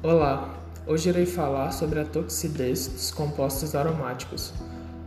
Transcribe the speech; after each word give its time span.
Olá, 0.00 0.54
hoje 0.86 1.08
irei 1.08 1.26
falar 1.26 1.72
sobre 1.72 1.98
a 1.98 2.04
toxidez 2.04 2.86
dos 2.86 3.10
compostos 3.10 3.74
aromáticos. 3.74 4.52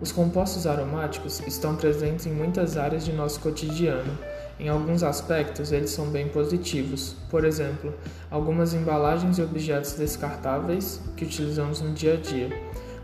Os 0.00 0.10
compostos 0.10 0.66
aromáticos 0.66 1.38
estão 1.46 1.76
presentes 1.76 2.26
em 2.26 2.32
muitas 2.32 2.76
áreas 2.76 3.04
de 3.04 3.12
nosso 3.12 3.38
cotidiano. 3.38 4.18
Em 4.58 4.68
alguns 4.68 5.04
aspectos, 5.04 5.70
eles 5.70 5.90
são 5.90 6.06
bem 6.06 6.28
positivos. 6.30 7.14
Por 7.30 7.44
exemplo, 7.44 7.94
algumas 8.28 8.74
embalagens 8.74 9.38
e 9.38 9.42
objetos 9.42 9.92
descartáveis 9.92 11.00
que 11.16 11.26
utilizamos 11.26 11.80
no 11.80 11.92
dia 11.92 12.14
a 12.14 12.16
dia, 12.16 12.50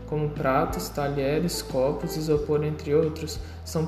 como 0.05 0.31
pratos, 0.31 0.89
talheres, 0.89 1.61
copos, 1.61 2.17
isopor, 2.17 2.61
entre 2.61 2.93
outros, 2.93 3.39
são 3.63 3.87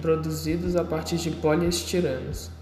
produzidos 0.00 0.76
a 0.76 0.84
partir 0.84 1.16
de 1.16 1.32
poliestiranos. 1.32 2.52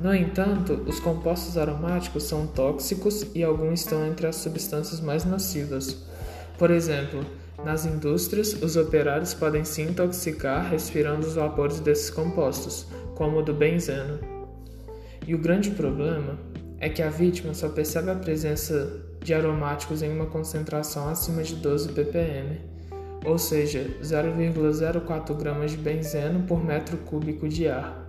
No 0.00 0.14
entanto, 0.14 0.84
os 0.86 1.00
compostos 1.00 1.58
aromáticos 1.58 2.22
são 2.22 2.46
tóxicos 2.46 3.26
e 3.34 3.42
alguns 3.42 3.80
estão 3.80 4.06
entre 4.06 4.28
as 4.28 4.36
substâncias 4.36 5.00
mais 5.00 5.24
nocivas. 5.24 5.96
Por 6.56 6.70
exemplo, 6.70 7.24
nas 7.64 7.84
indústrias, 7.84 8.52
os 8.62 8.76
operários 8.76 9.34
podem 9.34 9.64
se 9.64 9.82
intoxicar 9.82 10.70
respirando 10.70 11.26
os 11.26 11.34
vapores 11.34 11.80
desses 11.80 12.10
compostos, 12.10 12.86
como 13.16 13.38
o 13.38 13.42
do 13.42 13.52
benzeno. 13.52 14.20
E 15.26 15.34
o 15.34 15.38
grande 15.38 15.70
problema 15.72 16.38
é 16.78 16.88
que 16.88 17.02
a 17.02 17.10
vítima 17.10 17.52
só 17.52 17.68
percebe 17.68 18.10
a 18.10 18.14
presença 18.14 19.02
de 19.20 19.34
aromáticos 19.34 20.00
em 20.00 20.12
uma 20.12 20.26
concentração 20.26 21.08
acima 21.08 21.42
de 21.42 21.56
12 21.56 21.88
ppm, 21.88 22.60
ou 23.26 23.36
seja, 23.36 23.84
0,04 24.00 25.34
gramas 25.36 25.72
de 25.72 25.76
benzeno 25.76 26.44
por 26.46 26.64
metro 26.64 26.96
cúbico 26.98 27.48
de 27.48 27.66
ar 27.66 28.07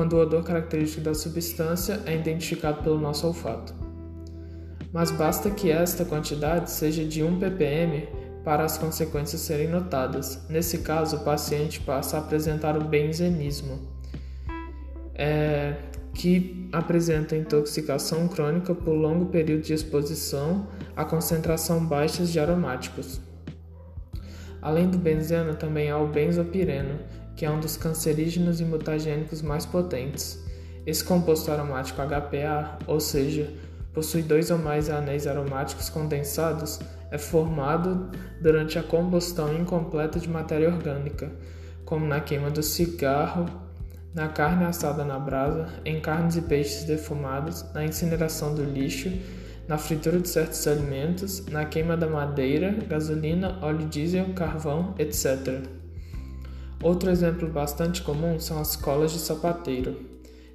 quando 0.00 0.14
o 0.14 0.20
odor 0.22 0.42
característico 0.42 1.02
da 1.02 1.12
substância 1.12 2.00
é 2.06 2.16
identificado 2.16 2.82
pelo 2.82 2.98
nosso 2.98 3.26
olfato. 3.26 3.74
Mas 4.90 5.10
basta 5.10 5.50
que 5.50 5.70
esta 5.70 6.06
quantidade 6.06 6.70
seja 6.70 7.04
de 7.04 7.22
1 7.22 7.38
ppm 7.38 8.08
para 8.42 8.64
as 8.64 8.78
consequências 8.78 9.42
serem 9.42 9.68
notadas. 9.68 10.42
Nesse 10.48 10.78
caso, 10.78 11.16
o 11.16 11.20
paciente 11.20 11.80
passa 11.80 12.16
a 12.16 12.20
apresentar 12.20 12.78
o 12.78 12.84
benzenismo, 12.84 13.78
é, 15.14 15.76
que 16.14 16.66
apresenta 16.72 17.36
intoxicação 17.36 18.26
crônica 18.26 18.74
por 18.74 18.94
longo 18.94 19.26
período 19.26 19.64
de 19.64 19.74
exposição 19.74 20.66
a 20.96 21.04
concentração 21.04 21.84
baixas 21.84 22.32
de 22.32 22.40
aromáticos. 22.40 23.20
Além 24.62 24.88
do 24.88 24.96
benzeno, 24.96 25.54
também 25.56 25.90
há 25.90 25.98
o 25.98 26.08
benzopireno, 26.08 27.19
que 27.40 27.46
é 27.46 27.50
um 27.50 27.58
dos 27.58 27.74
cancerígenos 27.74 28.60
e 28.60 28.66
mutagênicos 28.66 29.40
mais 29.40 29.64
potentes. 29.64 30.44
Esse 30.84 31.02
composto 31.02 31.50
aromático 31.50 31.98
HPA, 32.02 32.78
ou 32.86 33.00
seja, 33.00 33.50
possui 33.94 34.20
dois 34.20 34.50
ou 34.50 34.58
mais 34.58 34.90
anéis 34.90 35.26
aromáticos 35.26 35.88
condensados, 35.88 36.78
é 37.10 37.16
formado 37.16 38.10
durante 38.42 38.78
a 38.78 38.82
combustão 38.82 39.58
incompleta 39.58 40.20
de 40.20 40.28
matéria 40.28 40.68
orgânica, 40.68 41.32
como 41.86 42.04
na 42.04 42.20
queima 42.20 42.50
do 42.50 42.62
cigarro, 42.62 43.46
na 44.12 44.28
carne 44.28 44.66
assada 44.66 45.02
na 45.02 45.18
brasa, 45.18 45.66
em 45.82 45.98
carnes 45.98 46.36
e 46.36 46.42
peixes 46.42 46.84
defumados, 46.84 47.64
na 47.72 47.82
incineração 47.86 48.54
do 48.54 48.64
lixo, 48.64 49.10
na 49.66 49.78
fritura 49.78 50.20
de 50.20 50.28
certos 50.28 50.66
alimentos, 50.66 51.46
na 51.46 51.64
queima 51.64 51.96
da 51.96 52.06
madeira, 52.06 52.76
gasolina, 52.86 53.58
óleo 53.62 53.86
diesel, 53.86 54.26
carvão, 54.34 54.94
etc. 54.98 55.79
Outro 56.82 57.10
exemplo 57.10 57.46
bastante 57.46 58.00
comum 58.00 58.40
são 58.40 58.58
as 58.58 58.74
colas 58.74 59.12
de 59.12 59.18
sapateiro, 59.18 59.96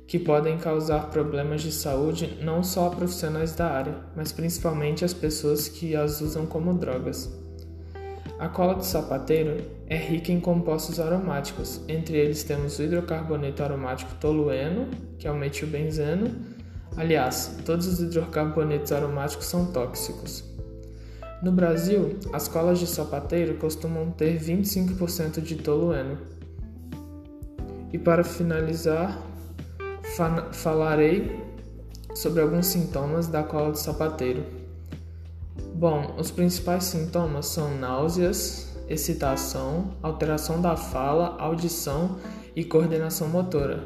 que 0.07 0.17
podem 0.17 0.57
causar 0.57 1.11
problemas 1.11 1.61
de 1.61 1.71
saúde 1.71 2.39
não 2.41 2.63
só 2.63 2.87
a 2.87 2.89
profissionais 2.89 3.55
da 3.55 3.67
área, 3.67 3.95
mas 4.15 4.31
principalmente 4.31 5.05
as 5.05 5.13
pessoas 5.13 5.67
que 5.67 5.95
as 5.95 6.21
usam 6.21 6.47
como 6.47 6.73
drogas. 6.73 7.31
A 8.39 8.49
cola 8.49 8.73
de 8.73 8.87
sapateiro 8.87 9.63
é 9.87 9.95
rica 9.95 10.31
em 10.31 10.39
compostos 10.39 10.99
aromáticos, 10.99 11.81
entre 11.87 12.17
eles 12.17 12.43
temos 12.43 12.79
o 12.79 12.83
hidrocarboneto 12.83 13.63
aromático 13.63 14.15
tolueno, 14.15 14.89
que 15.19 15.27
é 15.27 15.31
o 15.31 15.37
metilbenzeno. 15.37 16.35
Aliás, 16.97 17.55
todos 17.63 17.87
os 17.87 17.99
hidrocarbonetos 17.99 18.91
aromáticos 18.91 19.45
são 19.45 19.71
tóxicos. 19.71 20.43
No 21.41 21.51
Brasil, 21.51 22.17
as 22.31 22.47
colas 22.47 22.79
de 22.79 22.87
sapateiro 22.87 23.55
costumam 23.55 24.09
ter 24.11 24.39
25% 24.39 25.41
de 25.41 25.55
tolueno. 25.55 26.17
E 27.91 27.97
para 27.97 28.23
finalizar, 28.23 29.21
fa 30.15 30.49
falarei 30.51 31.43
sobre 32.15 32.41
alguns 32.41 32.67
sintomas 32.67 33.27
da 33.27 33.43
cola 33.43 33.71
de 33.71 33.79
sapateiro. 33.79 34.43
Bom, 35.75 36.15
os 36.17 36.31
principais 36.31 36.85
sintomas 36.85 37.47
são 37.47 37.77
náuseas, 37.77 38.73
excitação, 38.87 39.93
alteração 40.01 40.61
da 40.61 40.77
fala, 40.77 41.35
audição 41.37 42.17
e 42.55 42.63
coordenação 42.63 43.27
motora. 43.27 43.83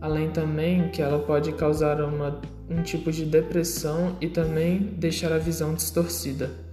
Além 0.00 0.30
também 0.30 0.88
que 0.90 1.02
ela 1.02 1.18
pode 1.18 1.52
causar 1.52 2.00
uma, 2.00 2.40
um 2.70 2.82
tipo 2.82 3.10
de 3.10 3.24
depressão 3.24 4.16
e 4.20 4.28
também 4.28 4.78
deixar 4.78 5.32
a 5.32 5.38
visão 5.38 5.74
distorcida. 5.74 6.65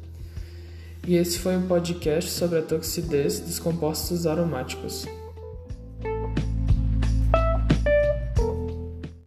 E 1.06 1.16
esse 1.16 1.38
foi 1.40 1.58
o 1.58 1.62
podcast 1.62 2.32
sobre 2.32 2.60
a 2.60 2.62
toxidez 2.62 3.40
dos 3.40 3.60
compostos 3.60 4.26
aromáticos. 4.26 5.06